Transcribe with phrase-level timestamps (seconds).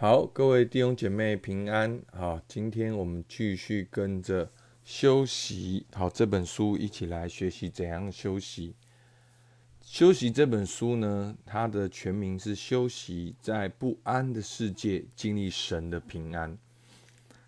[0.00, 2.00] 好，各位弟兄姐妹平安。
[2.10, 4.50] 好，今天我们继续跟着
[4.82, 5.84] 休息。
[5.92, 8.74] 好，这本书一起来学习怎样休息。
[9.82, 16.50] 休息这本书呢，它的全名是《休息在不安的世界经历神的平安》。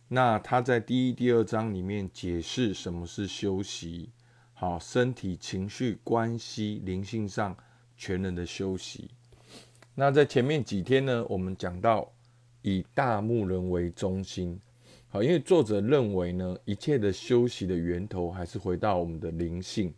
[0.09, 4.11] 那他在第一、第二章里面解释什么是休息。
[4.53, 7.57] 好，身体、情绪、关系、灵性上
[7.97, 9.11] 全人的休息。
[9.95, 12.13] 那在前面几天呢，我们讲到。
[12.63, 14.59] 以大牧人为中心，
[15.09, 19.93] 好，因为作者认为呢，一切的休息的源头还是回到我们的灵性，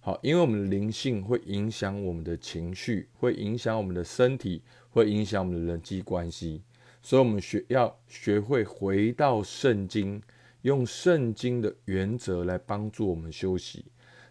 [0.00, 6.62] 好，因为我们的灵性会影响我们的情绪，会影响我们的身体，会影响我们的人际关系，
[7.02, 10.22] 所以，我们学要学会回到圣经，
[10.62, 13.84] 用圣经的原则来帮助我们休息。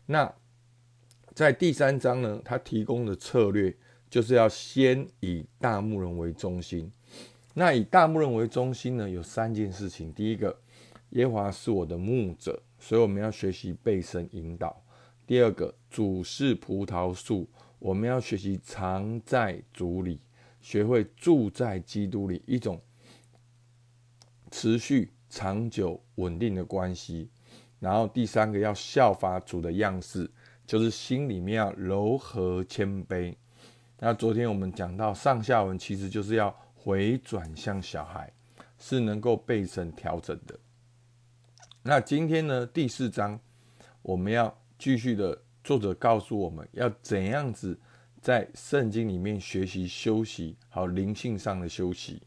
[0.06, 0.34] 那
[1.36, 3.76] 在第三章呢，他提供的策略
[4.09, 6.92] 就是要先以大牧人为中心。
[7.60, 10.14] 那以大牧人为中心呢，有三件事情。
[10.14, 10.56] 第一个，
[11.09, 14.80] 耶华是我的牧者，所以我们要学习被神引导。
[15.26, 20.22] 第二个，主是葡萄树，我们要学习藏在主里，
[20.62, 22.80] 学会住在基督里，一种
[24.52, 27.28] 持续、长久、稳定的关系。
[27.80, 30.30] 然后第三个，要效法主的样式，
[30.68, 33.34] 就是心里面要柔和谦卑。
[33.98, 36.56] 那昨天我们讲到上下文，其实就是要。
[36.88, 38.32] 回转向小孩
[38.80, 40.58] 是能够被神调整的。
[41.84, 42.66] 那今天呢？
[42.66, 43.38] 第四章
[44.02, 47.78] 我们要继续的，作者告诉我们要怎样子
[48.22, 52.22] 在圣经里面学习休息，好灵性上的休息。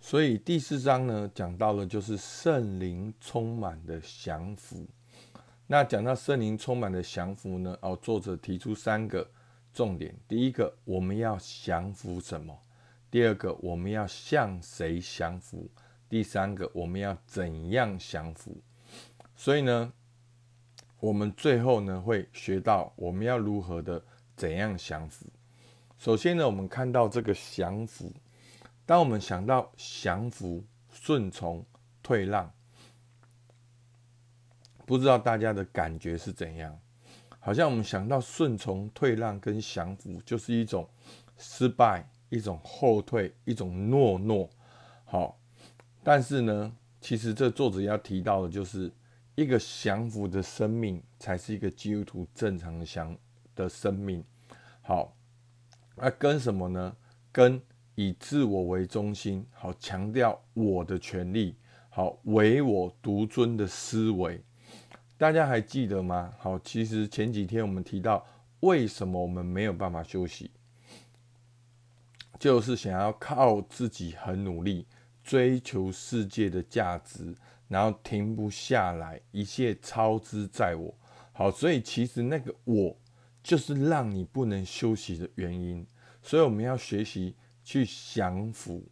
[0.00, 4.86] 所以第四章呢，讲到的就是圣灵充满的降服。
[5.66, 7.76] 那讲到圣灵充满的降服呢？
[7.82, 9.28] 哦，作者提出三个
[9.72, 10.16] 重点。
[10.28, 12.56] 第一个，我们要降服什么？
[13.10, 15.70] 第二个，我们要向谁降服？
[16.08, 18.60] 第三个，我们要怎样降服？
[19.34, 19.92] 所以呢，
[21.00, 24.04] 我们最后呢会学到我们要如何的
[24.36, 25.26] 怎样降服。
[25.98, 28.12] 首先呢，我们看到这个降服，
[28.84, 31.64] 当我们想到降服、顺从、
[32.02, 32.52] 退让，
[34.84, 36.78] 不知道大家的感觉是怎样？
[37.40, 40.88] 好像我们想到顺从、退让跟降服，就是一种
[41.38, 42.08] 失败。
[42.28, 44.48] 一种后退，一种懦弱，
[45.04, 45.38] 好，
[46.02, 48.90] 但是呢，其实这作者要提到的，就是
[49.34, 53.16] 一个降服的生命，才是一个基督徒正常的降
[53.54, 54.24] 的生命。
[54.82, 55.16] 好，
[55.94, 56.96] 那跟什么呢？
[57.30, 57.60] 跟
[57.94, 61.54] 以自我为中心，好，强调我的权利，
[61.90, 64.40] 好，唯我独尊的思维，
[65.16, 66.32] 大家还记得吗？
[66.38, 68.26] 好，其实前几天我们提到，
[68.60, 70.50] 为什么我们没有办法休息？
[72.38, 74.86] 就是想要靠自己很努力
[75.22, 77.34] 追求世界的价值，
[77.68, 80.94] 然后停不下来，一切操之在我。
[81.32, 82.96] 好，所以其实那个我
[83.42, 85.86] 就是让你不能休息的原因。
[86.22, 88.82] 所以我们要学习去降服。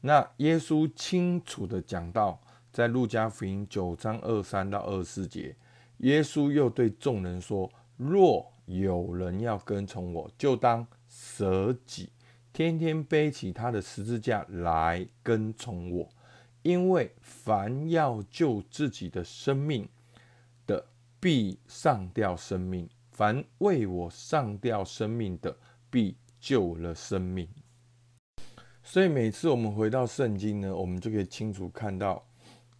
[0.00, 2.40] 那耶稣清楚的讲到，
[2.72, 5.54] 在路加福音九章二三到二四节，
[5.98, 12.10] 耶稣又对众人说：若有人要跟从我，就当舍己。
[12.52, 16.08] 天天背起他的十字架来跟从我，
[16.62, 19.88] 因为凡要救自己的生命
[20.66, 20.86] 的，
[21.18, 25.56] 必上吊生命；凡为我上吊生命的，
[25.88, 27.48] 必救了生命。
[28.82, 32.22] 所以每次我们回到圣经呢，我们就可以清楚看到，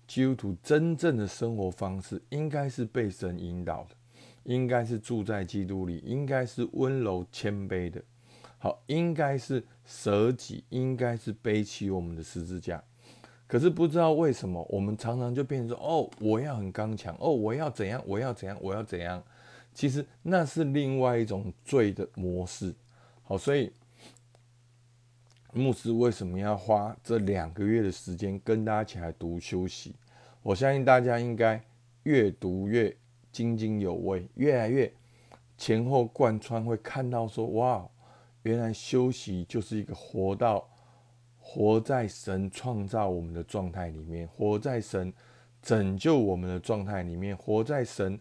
[0.06, 3.96] 基督徒真正的生活方式，应该是被神引导的，
[4.44, 8.04] 应该是住在基督里，应该是温柔谦卑的。
[8.62, 12.80] 好，应该是舍己，应该是背起我们的十字架。
[13.48, 19.20] 可是不知道为什么，我们常常就变成说：“哦，我要很刚强，哦，我要怎样，我要怎样，我要怎样。”
[19.74, 22.72] 其实那是另外一种罪的模式。
[23.24, 23.72] 好，所以
[25.52, 29.96] 牧师为什么要花这两个月的时间跟大家一起来读休息？
[30.40, 31.60] 我相信大家应该
[32.04, 32.96] 越读越
[33.32, 34.92] 津津有味，越来越
[35.58, 37.84] 前后贯穿，会看到说：“哇！”
[38.42, 40.68] 原来休息就是一个活到
[41.38, 45.12] 活在神创造我们的状态里面，活在神
[45.60, 48.18] 拯救我们的状态里面，活在神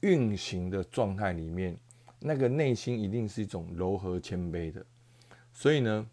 [0.00, 1.76] 运行的状态里面，
[2.20, 4.84] 那个内心一定是一种柔和谦卑的。
[5.52, 6.06] 所以呢，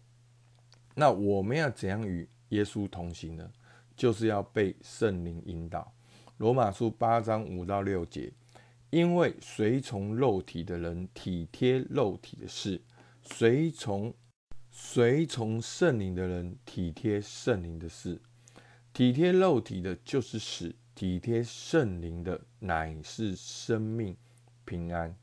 [0.94, 3.50] 那我们要怎样与耶稣同行呢？
[3.96, 5.90] 就是要被圣灵引导。
[6.36, 8.30] 罗马书八章五到六节，
[8.90, 12.78] 因为随从肉体的人体贴肉体的事。
[13.28, 14.14] 随从
[14.70, 18.20] 随从圣灵的人体贴圣灵的事，
[18.92, 24.16] 体贴肉体的就是死，体贴圣灵的乃是生命
[24.64, 25.14] 平安。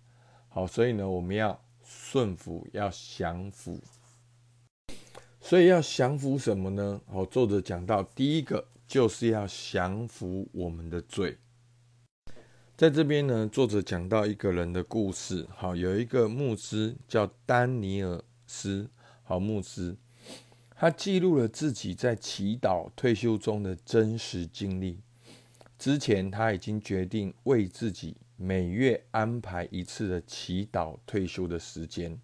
[0.49, 3.79] 好，所以呢，我们要顺服，要降服。
[5.41, 7.01] 所以要降服什么呢？
[7.07, 11.37] 好，作者讲到，第一个就是要降服我们的罪。
[12.83, 15.47] 在这边呢，作者讲到一个人的故事。
[15.55, 18.89] 好，有一个牧师叫丹尼尔斯。
[19.23, 19.95] 好，牧师，
[20.75, 24.99] 他记录了自己在祈祷退休中的真实经历。
[25.79, 32.19] 之前他已经决定为自己每月安排一次的祈祷退休的时间，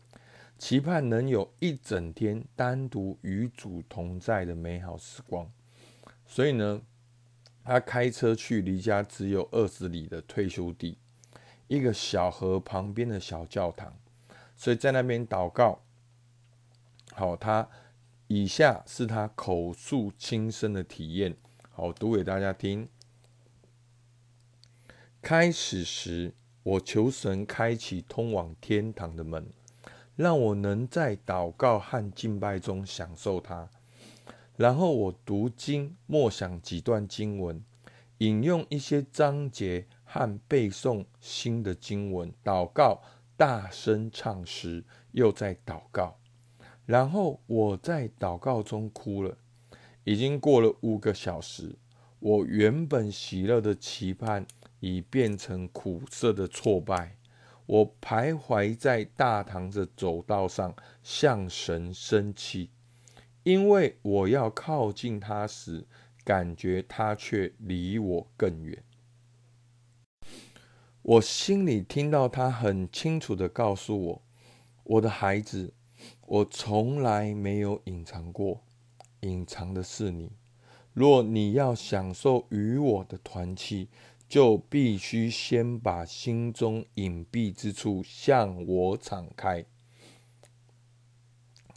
[0.58, 5.50] 期盼能有一整天单独与主同在的美好时光。
[6.28, 6.82] 所以呢，
[7.70, 10.98] 他开车去离家只有二十里的退休地，
[11.68, 13.94] 一个小河旁边的小教堂，
[14.56, 15.84] 所以在那边祷告。
[17.14, 17.70] 好，他
[18.26, 21.38] 以下是他口述亲身的体验，
[21.70, 22.90] 好读给大家听。
[25.22, 26.34] 开始时，
[26.64, 29.46] 我求神开启通往天堂的门，
[30.16, 33.70] 让我能在祷告和敬拜中享受它。
[34.60, 37.64] 然后我读经，默想几段经文，
[38.18, 43.02] 引用一些章节和背诵新的经文，祷告，
[43.38, 44.84] 大声唱诗，
[45.14, 46.20] 又在祷告。
[46.86, 49.38] 然后我在祷告中哭了。
[50.04, 51.78] 已经过了五个小时，
[52.20, 54.46] 我原本喜乐的期盼
[54.82, 57.16] 已变成苦涩的挫败。
[57.66, 62.72] 我徘徊在大堂的走道上，向神生气，
[63.44, 65.86] 因为我要靠近他时，
[66.24, 68.84] 感觉他却离我更远。
[71.02, 74.22] 我心里听到他很清楚的告诉我
[74.84, 75.74] ：“我的孩子。”
[76.26, 78.62] 我从来没有隐藏过，
[79.20, 80.32] 隐藏的是你。
[80.94, 83.90] 若你要享受与我的团契，
[84.30, 89.66] 就必须先把心中隐蔽之处向我敞开。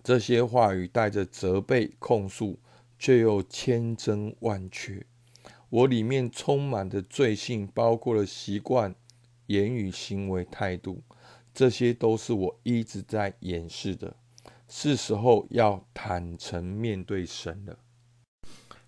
[0.04, 2.58] 这些话语带着责备、控诉，
[2.98, 5.06] 却又千真万确。
[5.70, 8.94] 我里面充满的罪性，包括了习惯、
[9.46, 11.02] 言语、行为、态度，
[11.54, 14.16] 这些都是我一直在掩饰的。
[14.68, 17.78] 是时候要坦诚面对神了。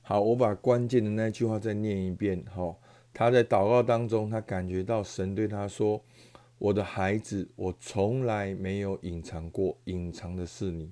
[0.03, 2.45] 好，我把关键的那句话再念一遍。
[2.55, 2.77] 哈，
[3.13, 6.03] 他在祷告当中，他感觉到神对他说
[6.59, 10.91] ：“我的孩子，我从来没有隐藏过，隐藏的是你。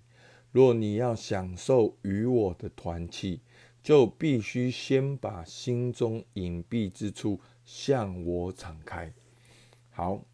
[0.52, 3.40] 若你要享受与我的团契，
[3.82, 9.12] 就必须先把心中隐蔽之处向我敞开。”
[9.90, 10.24] 好，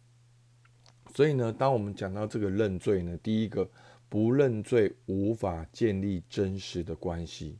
[1.15, 3.67] 所以呢，当我们讲到这个认罪呢，第一个。
[4.11, 7.59] 不认罪，无法建立真实的关系。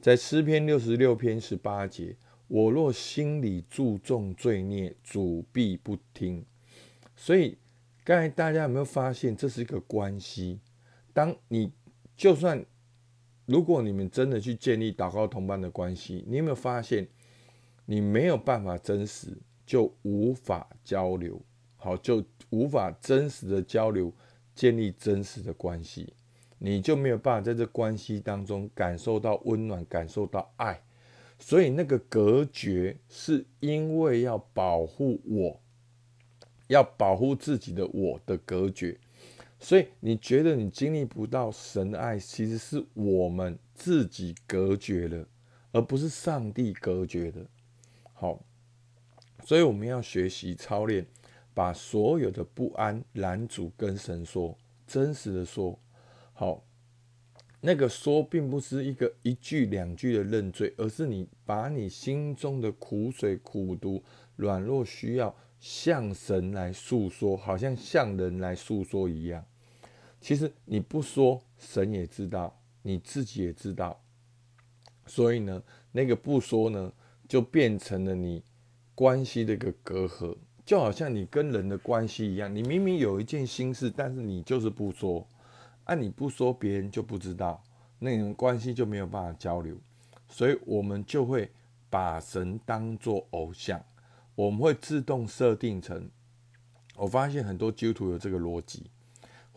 [0.00, 2.16] 在诗篇六十六篇十八节，
[2.48, 6.42] 我若心里注重罪孽，主必不听。
[7.14, 7.58] 所以，
[8.02, 10.60] 刚才大家有没有发现，这是一个关系？
[11.12, 11.70] 当你
[12.20, 12.62] 就算
[13.46, 17.08] 如果你们真的去建立祷告同伴的关系，你有没有发现，
[17.86, 21.40] 你没有办法真实，就无法交流，
[21.78, 24.12] 好，就无法真实的交流。
[24.54, 26.12] 建立真实的关系，
[26.58, 30.82] 你就没有办法在这关系当中感受到温暖，感受到爱。
[31.38, 35.58] 所以那个隔绝，是因为要保护我，
[36.66, 38.98] 要保护自己的我的隔绝。
[39.60, 45.28] 所以你觉得你经历不到神的爱，其实是我们自己隔绝了，
[45.70, 47.46] 而不是上帝隔绝的。
[48.12, 48.42] 好，
[49.44, 51.06] 所以我们要学习操练。
[51.52, 55.76] 把所有的不安拦阻，跟神说，真实的说，
[56.32, 56.64] 好，
[57.60, 64.02] 那个说并不是一个一句两句的认罪，而是你把你心中的苦水、苦毒、
[64.36, 69.44] 软弱、需要向神来诉说，好像向人来诉说一样。
[70.20, 74.00] 其实你不说，神也知道，你自己也知道。
[75.06, 75.62] 所以呢，
[75.92, 76.92] 那个不说呢，
[77.26, 78.42] 就变成了你
[78.94, 80.36] 关系的一个隔阂。
[80.66, 85.26] 就好像你跟人的关系一样，你明明有一件心事，但是你就是不说，
[85.82, 87.60] 啊，你不说，别人就不知道，
[87.98, 89.76] 那种关系就没有办法交流，
[90.28, 91.50] 所以我们就会
[91.88, 93.84] 把神当作偶像，
[94.36, 96.08] 我们会自动设定成，
[96.94, 98.86] 我发现很多基督徒有这个逻辑，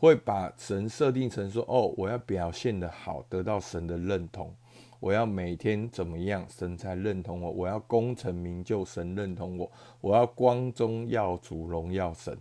[0.03, 4.53] 会把神设定成说，哦，我要表现的好，得到神的认同。
[4.99, 7.49] 我要每天怎么样，神才认同我？
[7.49, 9.71] 我要功成名就，神认同我。
[10.01, 12.37] 我要光宗耀祖，荣耀神。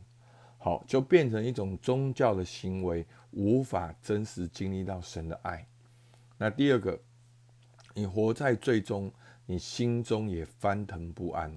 [0.59, 5.65] 好，就变成一种宗教的行为，无法真实经历到神的爱。
[6.39, 6.99] 那第二个，
[7.95, 9.09] 你活在最终，
[9.47, 11.57] 你心中也翻腾不安。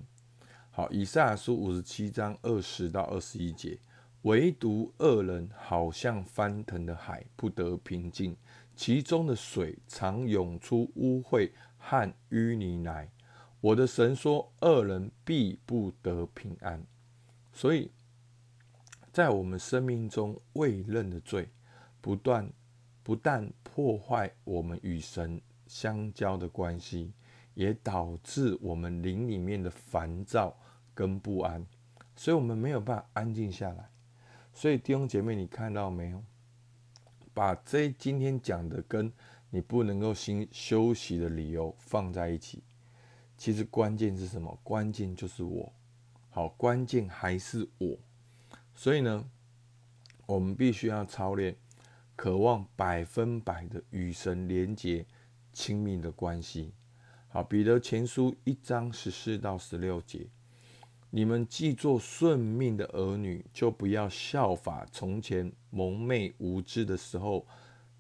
[0.70, 3.80] 好，以赛亚书五十七章二十到二十一节，
[4.26, 8.36] 唯独恶人好像翻腾的海，不得平静，
[8.76, 13.08] 其中的水常涌出污秽和淤泥来。
[13.62, 16.84] 我的神说，恶人必不得平安。
[17.54, 17.92] 所以，
[19.14, 21.48] 在我们生命中未认的罪，
[22.02, 22.52] 不断
[23.04, 27.14] 不但破坏我们与神相交的关系，
[27.54, 30.58] 也导致我们灵里面的烦躁。
[30.96, 31.64] 跟不安，
[32.16, 33.90] 所以我们没有办法安静下来。
[34.56, 36.24] 所以弟兄姐妹，你看到没有？
[37.34, 39.12] 把这今天讲的跟
[39.50, 42.64] 你不能够心休息的理由放在一起，
[43.38, 44.58] 其实关键是什么？
[44.64, 45.74] 关键就是我。
[46.30, 47.98] 好，关键还是我。
[48.74, 49.30] 所以呢，
[50.26, 51.58] 我们必须要操练，
[52.16, 55.06] 渴望百分百的与神连接
[55.52, 56.72] 亲密的关系。
[57.28, 60.30] 好，彼得前书一章十四到十六节。
[61.16, 67.48] 你们既做顺命的儿女，就不要效法从前蒙昧无知的时候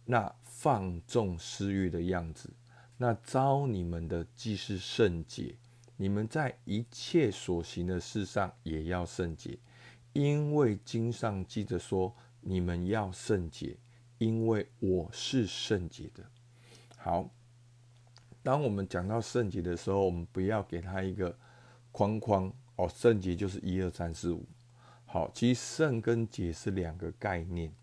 [0.03, 2.49] 那放纵私欲的样子。
[2.97, 5.55] 那招你们的既是圣洁，
[5.95, 9.57] 你们在一切所行的事上也要圣洁，
[10.11, 13.77] 因为经上记着说：你们要圣洁，
[14.17, 16.21] 因为我是圣洁的。
[16.97, 17.29] 好，
[18.43, 21.39] 当我们讲到圣洁的时候，我们不要给他一个
[21.93, 22.53] 框框。
[22.75, 24.45] 哦，圣洁就是一二三四五。
[25.05, 27.73] 好，其实圣跟洁是两个概念。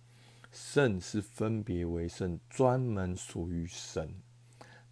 [0.51, 4.15] 圣是分别为圣，专门属于神。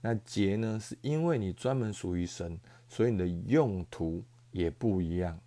[0.00, 5.38] 那洁呢，是因为你专门属于神，所以你的用途也不一样。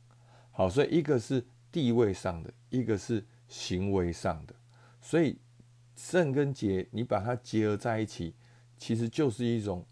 [0.51, 4.53] 好，所以一个是地位上的，一个是行为上的。
[5.01, 5.35] 所以
[5.95, 8.35] 圣跟洁，你把它结合在一起，
[8.77, 9.83] 其实就是一种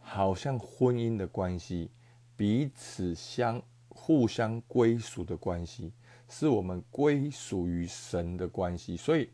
[0.00, 1.92] 好像婚姻的关系，
[2.36, 3.62] 彼此相。
[3.90, 5.92] 互相归属的关系，
[6.28, 8.96] 是我们归属于神的关系。
[8.96, 9.28] 所以，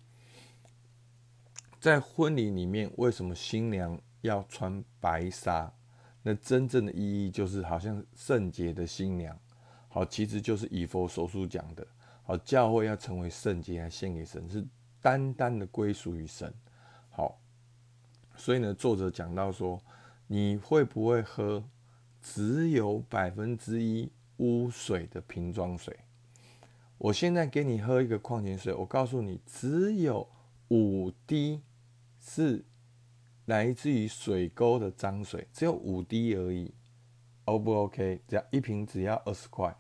[1.79, 5.73] 在婚礼里面，为什么新娘要穿白纱？
[6.23, 9.39] 那真正的意义就是，好像圣洁的新娘。
[9.89, 11.87] 好，其实就是以佛所书讲的。
[12.25, 14.67] 好，教会要成为圣洁，来献给神，是
[15.01, 16.53] 单单的归属于神。
[17.11, 17.39] 好，
[18.35, 19.81] 所以呢，作者讲到说，
[20.27, 21.63] 你会不会喝
[22.21, 24.11] 只有百分之一？
[24.39, 25.99] 污水的瓶装水，
[26.99, 30.29] 我现在给你喝一个矿泉水，我告诉你，只有
[30.69, 31.63] 五滴
[32.21, 32.65] 是
[33.47, 36.75] 来自于水沟的脏水，只有五滴而已
[37.45, 38.21] ，O 不 OK？
[38.29, 39.77] 只要一瓶只要二十块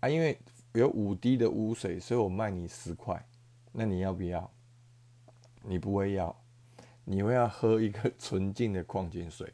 [0.00, 0.38] 啊，因为
[0.74, 3.26] 有五滴的污水，所以我卖你十块，
[3.72, 4.50] 那你要不要？
[5.64, 6.36] 你不会要，
[7.04, 9.52] 你会要喝一个 纯净的矿泉水，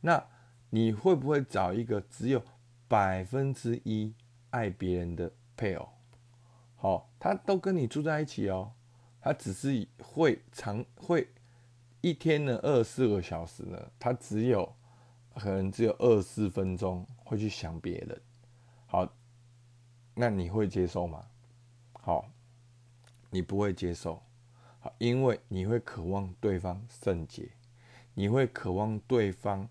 [0.00, 0.24] 那
[0.70, 2.42] 你会不会找一个只有？
[2.88, 4.14] 百分之一
[4.50, 5.88] 爱别人的配偶，
[6.76, 8.72] 好，他都跟你住在一起哦，
[9.20, 11.28] 他只是会常会
[12.00, 14.72] 一天呢二十四个小时呢，他只有
[15.34, 18.20] 可能只有二十分钟会去想别人，
[18.86, 19.12] 好，
[20.14, 21.26] 那你会接受吗？
[21.92, 22.28] 好，
[23.30, 24.22] 你不会接受，
[24.78, 27.50] 好，因为你会渴望对方圣洁，
[28.14, 29.68] 你会渴望对方。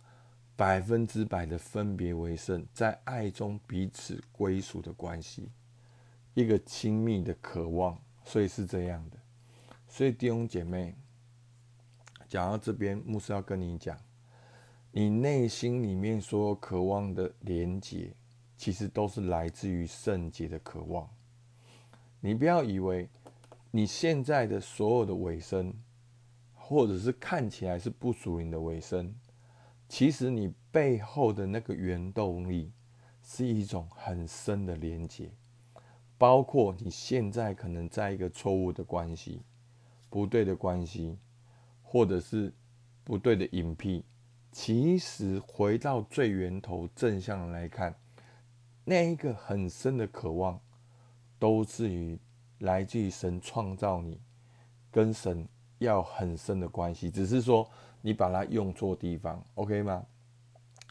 [0.56, 5.50] 百分之百的分别为圣，在爱中彼此归属的关系，
[6.34, 9.18] 一个亲密的渴望，所以是这样的。
[9.88, 10.96] 所以弟兄姐妹，
[12.28, 13.98] 讲到这边，牧师要跟你讲，
[14.92, 18.14] 你内心里面所有渴望的连结，
[18.56, 21.10] 其实都是来自于圣洁的渴望。
[22.22, 23.10] 你不要以为
[23.72, 25.74] 你现在的所有的尾声，
[26.54, 29.14] 或者是看起来是不属于你的尾声。
[29.88, 32.72] 其实你背后的那个原动力
[33.22, 35.30] 是一种很深的连接，
[36.18, 39.44] 包括你现在可能在一个错误的关系、
[40.10, 41.18] 不对的关系，
[41.84, 42.52] 或者是
[43.04, 44.04] 不对的隐蔽。
[44.52, 47.96] 其实回到最源头正向来看，
[48.84, 50.60] 那一个很深的渴望，
[51.38, 52.18] 都是于
[52.60, 54.20] 来自于神创造你，
[54.90, 57.70] 跟神要很深的关系，只是说。
[58.06, 60.06] 你把它用错地方，OK 吗？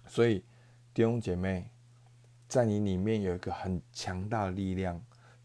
[0.08, 0.44] 所以
[0.92, 1.70] 弟兄姐妹，
[2.48, 5.00] 在你里面有一个很强大的力量，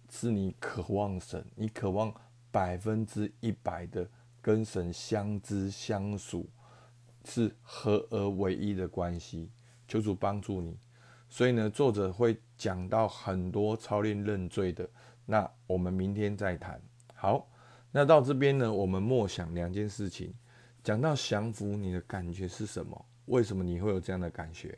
[0.09, 2.11] 是你渴望神，你渴望
[2.49, 4.09] 百分之一百的
[4.41, 6.49] 跟神相知相属，
[7.23, 9.51] 是合而为一的关系。
[9.87, 10.75] 求主帮助你。
[11.29, 14.89] 所以呢，作者会讲到很多操练认罪的，
[15.23, 16.81] 那我们明天再谈。
[17.13, 17.47] 好，
[17.91, 20.33] 那到这边呢，我们默想两件事情。
[20.83, 23.05] 讲到降服，你的感觉是什么？
[23.25, 24.77] 为什么你会有这样的感觉？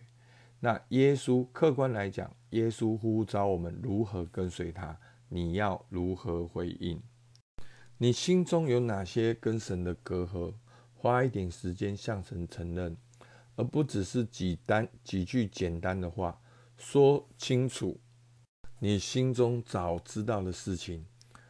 [0.60, 7.02] 那耶稣客观来讲，耶稣呼召我们如何跟随他，你要如何回应？
[7.98, 10.54] 你心中有哪些跟神的隔阂？
[10.94, 12.96] 花一点时间向神承认，
[13.56, 16.40] 而不只是几单几句简单的话，
[16.78, 18.00] 说清楚
[18.78, 21.06] 你心中早知道的事情，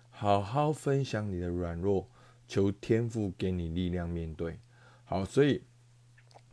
[0.10, 2.10] 好好分享你的软弱，
[2.52, 4.60] 求天父给你力量面对。
[5.06, 5.64] 好，所以。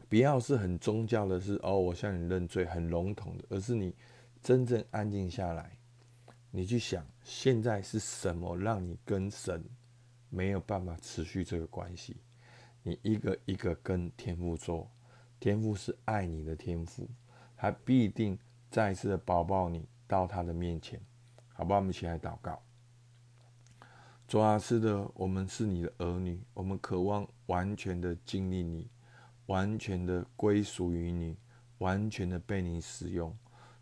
[0.09, 3.95] 不要是很宗教的，是哦，我向你认罪，很笼统的，而是你
[4.41, 5.77] 真正安静下来，
[6.51, 9.63] 你去想，现在是什么让你跟神
[10.31, 12.17] 没有办法持续这个关系？
[12.83, 14.91] 你一个一个跟天父说，
[15.39, 17.07] 天父是爱你的天父，
[17.55, 18.39] 他必定
[18.71, 20.99] 再次的抱抱你到他的面前，
[21.53, 21.77] 好吧？
[21.77, 22.63] 我们一起来祷告。
[24.29, 28.87] 主啊，是的，我们是你的儿女，我们渴望完全的经历你。
[29.47, 31.35] 完全的归属于你，
[31.79, 33.35] 完全的被你使用。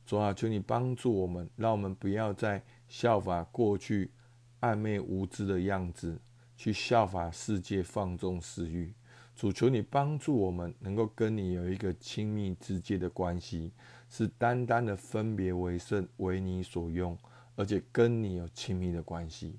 [0.04, 4.12] 主啊，求你帮助我们，让我们不要再效法过去
[4.60, 6.16] 暧昧无知的样子，
[6.56, 8.94] 去效法世界放纵私欲。
[9.34, 13.72] 主，求你帮助我们，能够跟你有一个亲密直接的关系，
[14.08, 17.18] 是单单的分别为圣，为你所用，
[17.56, 19.58] 而且跟你有亲密的关系。